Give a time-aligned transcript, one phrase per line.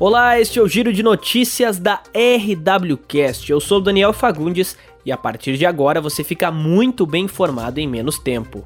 [0.00, 3.50] Olá, este é o Giro de Notícias da RWCast.
[3.50, 7.88] Eu sou Daniel Fagundes e a partir de agora você fica muito bem informado em
[7.88, 8.64] menos tempo.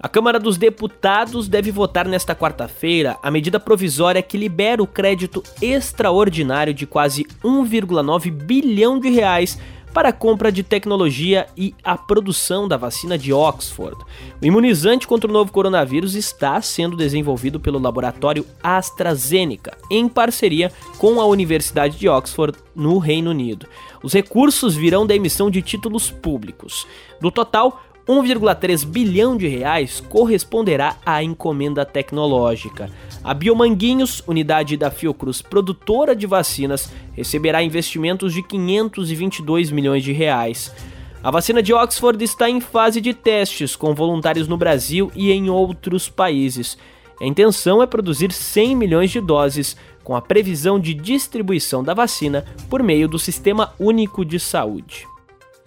[0.00, 5.44] A Câmara dos Deputados deve votar nesta quarta-feira a medida provisória que libera o crédito
[5.62, 9.60] extraordinário de quase 1,9 bilhão de reais
[9.92, 13.96] para a compra de tecnologia e a produção da vacina de Oxford.
[14.40, 21.20] O imunizante contra o novo coronavírus está sendo desenvolvido pelo laboratório AstraZeneca, em parceria com
[21.20, 23.66] a Universidade de Oxford, no Reino Unido.
[24.02, 26.86] Os recursos virão da emissão de títulos públicos.
[27.20, 32.90] Do total, 1,3 bilhão de reais corresponderá à encomenda tecnológica.
[33.22, 40.74] A Biomanguinhos, unidade da Fiocruz produtora de vacinas, receberá investimentos de 522 milhões de reais.
[41.22, 45.48] A vacina de Oxford está em fase de testes com voluntários no Brasil e em
[45.48, 46.76] outros países.
[47.20, 52.44] A intenção é produzir 100 milhões de doses, com a previsão de distribuição da vacina
[52.68, 55.06] por meio do Sistema Único de Saúde.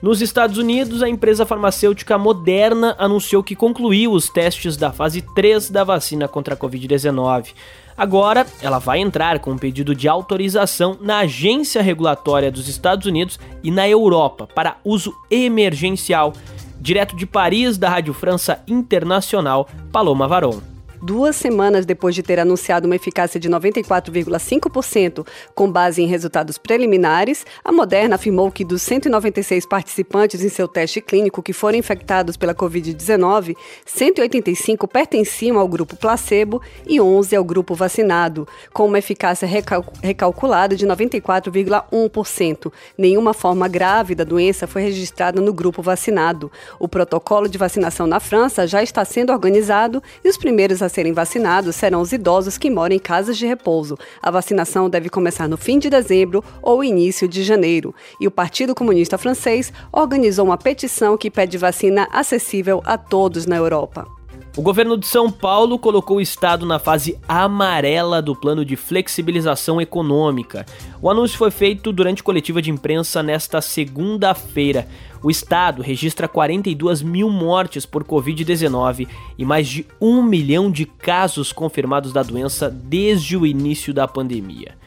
[0.04, 5.70] Nos Estados Unidos, a empresa farmacêutica Moderna anunciou que concluiu os testes da fase 3
[5.70, 7.54] da vacina contra a Covid-19.
[7.96, 13.40] Agora, ela vai entrar com um pedido de autorização na Agência Regulatória dos Estados Unidos
[13.64, 16.34] e na Europa para uso emergencial.
[16.81, 20.72] Direto de Paris, da Rádio França Internacional, Paloma Varon
[21.04, 27.46] duas semanas depois de ter anunciado uma eficácia de 94,5% com base em resultados preliminares,
[27.64, 32.56] a Moderna afirmou que dos 196 participantes em seu teste clínico que foram infectados pela
[32.56, 33.56] Covid-19,
[33.86, 40.75] 185 pertenciam ao grupo placebo e 11 ao grupo vacinado, com uma eficácia recal recalculada
[40.75, 42.72] de 94,1%.
[42.97, 46.50] Nenhuma forma grave da doença foi registrada no grupo vacinado.
[46.80, 51.12] O protocolo de vacinação na França já está sendo organizado e os primeiros a serem
[51.12, 53.98] vacinados serão os idosos que moram em casas de repouso.
[54.22, 57.94] A vacinação deve começar no fim de dezembro ou início de janeiro.
[58.20, 63.56] E o Partido Comunista Francês organizou uma petição que pede vacina acessível a todos na
[63.56, 64.22] Europa.
[64.56, 69.81] O governo de São Paulo colocou o estado na fase amarela do plano de flexibilização
[69.81, 70.64] econômica.
[71.02, 74.88] O anúncio foi feito durante coletiva de imprensa nesta segunda-feira.
[75.24, 79.08] O estado registra 42 mil mortes por Covid-19
[79.40, 84.78] e mais de um milhão de casos confirmados da doença desde o início da pandemia.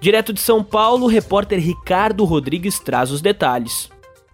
[0.00, 3.90] Direto de São Paulo, o repórter Ricardo Rodrigues traz os detalhes.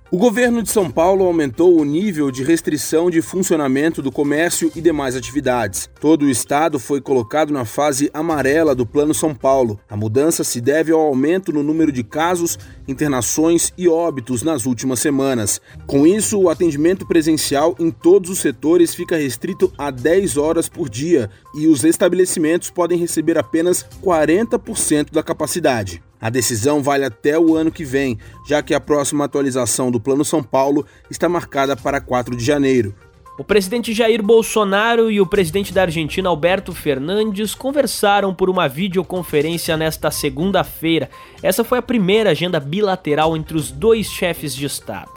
[0.08, 4.80] O governo de São Paulo aumentou o nível de restrição de funcionamento do comércio e
[4.80, 5.90] demais atividades.
[6.00, 9.80] Todo o estado foi colocado na fase amarela do Plano São Paulo.
[9.90, 12.56] A mudança se deve ao aumento no número de casos,
[12.86, 15.60] internações e óbitos nas últimas semanas.
[15.88, 20.88] Com isso, o atendimento presencial em todos os setores fica restrito a 10 horas por
[20.88, 26.00] dia e os estabelecimentos podem receber apenas 40% da capacidade.
[26.20, 30.24] A decisão vale até o ano que vem, já que a próxima atualização do Plano
[30.24, 32.94] São Paulo está marcada para 4 de janeiro.
[33.38, 39.76] O presidente Jair Bolsonaro e o presidente da Argentina Alberto Fernandes conversaram por uma videoconferência
[39.76, 41.10] nesta segunda-feira.
[41.42, 45.10] Essa foi a primeira agenda bilateral entre os dois chefes de Estado.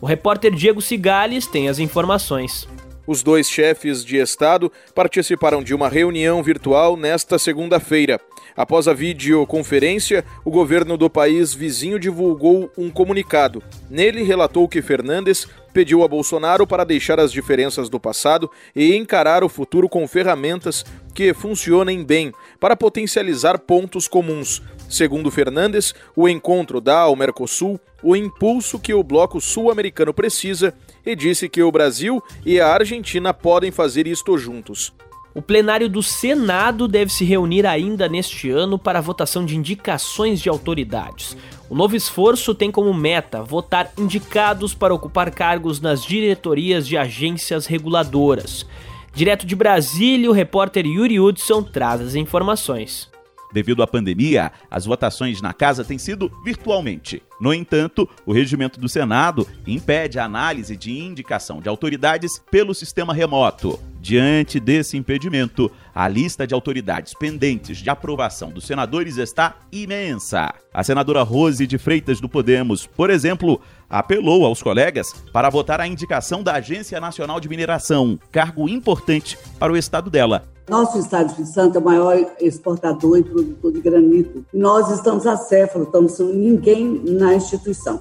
[0.00, 2.66] O repórter Diego Cigales tem as informações.
[3.06, 8.18] Os dois chefes de Estado participaram de uma reunião virtual nesta segunda-feira.
[8.56, 13.62] Após a videoconferência, o governo do país vizinho divulgou um comunicado.
[13.90, 19.44] Nele, relatou que Fernandes pediu a Bolsonaro para deixar as diferenças do passado e encarar
[19.44, 24.62] o futuro com ferramentas que funcionem bem, para potencializar pontos comuns.
[24.88, 30.72] Segundo Fernandes, o encontro dá ao Mercosul o impulso que o bloco sul-americano precisa
[31.04, 34.94] e disse que o Brasil e a Argentina podem fazer isto juntos.
[35.36, 40.40] O plenário do Senado deve se reunir ainda neste ano para a votação de indicações
[40.40, 41.36] de autoridades.
[41.68, 47.66] O novo esforço tem como meta votar indicados para ocupar cargos nas diretorias de agências
[47.66, 48.64] reguladoras.
[49.12, 53.10] Direto de Brasília, o repórter Yuri Hudson traz as informações.
[53.52, 57.22] Devido à pandemia, as votações na casa têm sido virtualmente.
[57.38, 63.12] No entanto, o regimento do Senado impede a análise de indicação de autoridades pelo sistema
[63.12, 63.78] remoto.
[64.06, 70.54] Diante desse impedimento, a lista de autoridades pendentes de aprovação dos senadores está imensa.
[70.72, 73.60] A senadora Rose de Freitas do Podemos, por exemplo,
[73.90, 79.72] apelou aos colegas para votar a indicação da Agência Nacional de Mineração, cargo importante para
[79.72, 80.44] o estado dela.
[80.70, 84.46] Nosso estado de Santo é o maior exportador e produtor de granito.
[84.54, 88.00] Nós estamos acéfalo, estamos sem ninguém na instituição.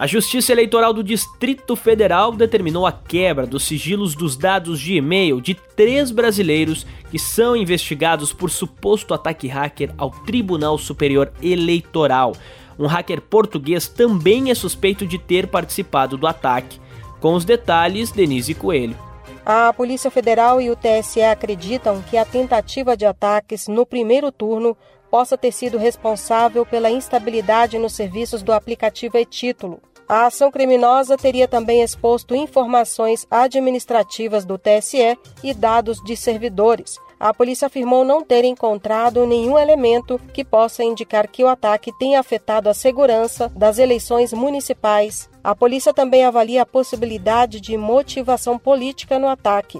[0.00, 5.42] A Justiça Eleitoral do Distrito Federal determinou a quebra dos sigilos dos dados de e-mail
[5.42, 12.32] de três brasileiros que são investigados por suposto ataque hacker ao Tribunal Superior Eleitoral.
[12.78, 16.80] Um hacker português também é suspeito de ter participado do ataque.
[17.20, 18.96] Com os detalhes, Denise Coelho.
[19.44, 24.74] A Polícia Federal e o TSE acreditam que a tentativa de ataques no primeiro turno
[25.10, 29.82] possa ter sido responsável pela instabilidade nos serviços do aplicativo e-Título.
[30.10, 36.96] A ação criminosa teria também exposto informações administrativas do TSE e dados de servidores.
[37.20, 42.18] A polícia afirmou não ter encontrado nenhum elemento que possa indicar que o ataque tenha
[42.18, 45.30] afetado a segurança das eleições municipais.
[45.44, 49.78] A polícia também avalia a possibilidade de motivação política no ataque.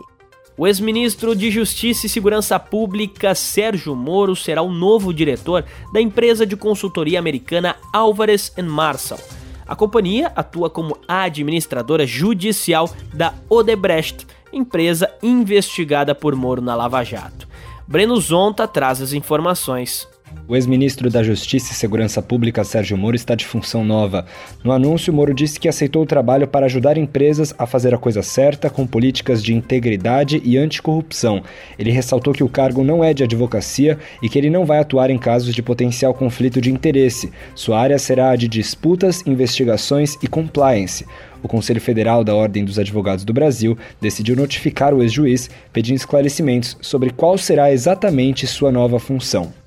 [0.56, 6.46] O ex-ministro de Justiça e Segurança Pública, Sérgio Moro, será o novo diretor da empresa
[6.46, 9.39] de consultoria americana Alvarez Marshall.
[9.70, 17.46] A companhia atua como administradora judicial da Odebrecht, empresa investigada por Moro na Lava Jato.
[17.86, 20.08] Breno Zonta traz as informações.
[20.46, 24.26] O ex-ministro da Justiça e Segurança Pública, Sérgio Moro, está de função nova.
[24.64, 28.20] No anúncio, Moro disse que aceitou o trabalho para ajudar empresas a fazer a coisa
[28.20, 31.42] certa com políticas de integridade e anticorrupção.
[31.78, 35.10] Ele ressaltou que o cargo não é de advocacia e que ele não vai atuar
[35.10, 37.30] em casos de potencial conflito de interesse.
[37.54, 41.06] Sua área será a de disputas, investigações e compliance.
[41.42, 46.76] O Conselho Federal da Ordem dos Advogados do Brasil decidiu notificar o ex-juiz pedindo esclarecimentos
[46.80, 49.59] sobre qual será exatamente sua nova função.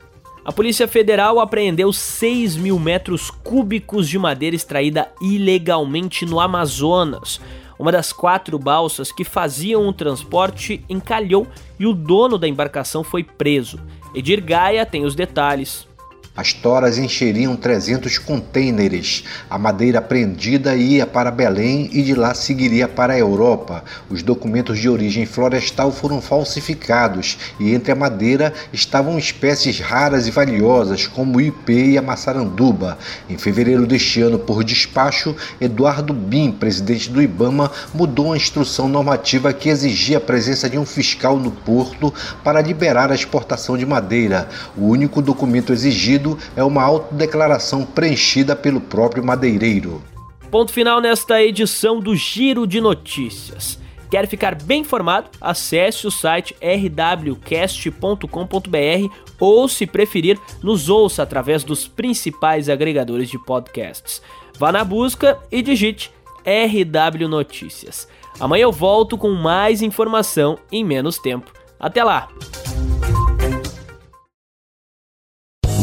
[0.45, 7.39] A Polícia Federal apreendeu 6 mil metros cúbicos de madeira extraída ilegalmente no Amazonas.
[7.79, 11.47] Uma das quatro balsas que faziam o transporte encalhou
[11.79, 13.79] e o dono da embarcação foi preso.
[14.13, 15.87] Edir Gaia tem os detalhes.
[16.35, 19.23] As toras encheriam 300 contêineres.
[19.47, 23.83] A madeira apreendida ia para Belém e de lá seguiria para a Europa.
[24.09, 30.31] Os documentos de origem florestal foram falsificados e entre a madeira estavam espécies raras e
[30.31, 32.97] valiosas como o ipê e a maçaranduba.
[33.29, 39.53] Em fevereiro deste ano, por despacho, Eduardo Bim, presidente do IBAMA, mudou a instrução normativa
[39.53, 42.11] que exigia a presença de um fiscal no porto
[42.43, 44.49] para liberar a exportação de madeira.
[44.75, 46.22] O único documento exigido
[46.55, 50.01] é uma autodeclaração preenchida pelo próprio madeireiro.
[50.49, 53.79] Ponto final nesta edição do Giro de Notícias.
[54.11, 55.29] Quer ficar bem informado?
[55.41, 58.27] Acesse o site rwcast.com.br
[59.39, 64.21] ou, se preferir, nos ouça através dos principais agregadores de podcasts.
[64.59, 66.11] Vá na busca e digite
[66.45, 68.07] RW Notícias.
[68.39, 71.51] Amanhã eu volto com mais informação em menos tempo.
[71.79, 72.29] Até lá!